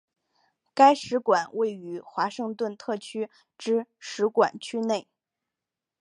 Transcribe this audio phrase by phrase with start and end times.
[0.73, 5.07] 该使馆位于华盛顿特区之使馆区内。